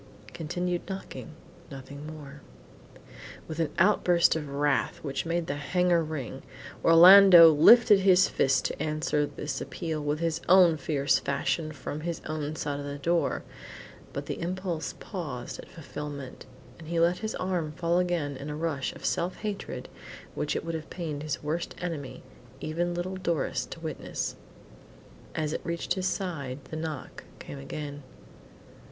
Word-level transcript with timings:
Continued 0.33 0.81
knocking 0.89 1.35
nothing 1.69 2.07
more. 2.07 2.41
With 3.47 3.59
an 3.59 3.69
outburst 3.77 4.35
of 4.35 4.49
wrath, 4.49 4.97
which 5.03 5.27
made 5.27 5.45
the 5.45 5.57
hangar 5.57 6.03
ring, 6.03 6.41
Orlando 6.83 7.51
lifted 7.51 7.99
his 7.99 8.27
fist 8.27 8.65
to 8.65 8.81
answer 8.81 9.27
this 9.27 9.61
appeal 9.61 10.11
in 10.11 10.17
his 10.17 10.41
own 10.49 10.77
fierce 10.77 11.19
fashion 11.19 11.71
from 11.71 12.01
his 12.01 12.19
own 12.25 12.55
side 12.55 12.79
of 12.79 12.85
the 12.87 12.97
door, 12.97 13.43
but 14.11 14.25
the 14.25 14.41
impulse 14.41 14.95
paused 14.99 15.59
at 15.59 15.69
fulfilment, 15.69 16.47
and 16.79 16.87
he 16.87 16.99
let 16.99 17.19
his 17.19 17.35
arm 17.35 17.71
fall 17.73 17.99
again 17.99 18.35
in 18.37 18.49
a 18.49 18.55
rush 18.55 18.93
of 18.93 19.05
self 19.05 19.35
hatred 19.41 19.87
which 20.33 20.55
it 20.55 20.65
would 20.65 20.73
have 20.73 20.89
pained 20.89 21.21
his 21.21 21.43
worst 21.43 21.75
enemy, 21.79 22.23
even 22.59 22.95
little 22.95 23.17
Doris, 23.17 23.67
to 23.67 23.79
witness. 23.79 24.35
As 25.35 25.53
it 25.53 25.61
reached 25.63 25.93
his 25.93 26.07
side, 26.07 26.57
the 26.71 26.75
knock 26.75 27.23
came 27.37 27.59
again. 27.59 28.01